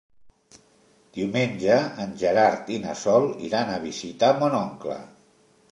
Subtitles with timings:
[1.17, 4.99] Diumenge en Gerard i na Sol iran a visitar mon oncle.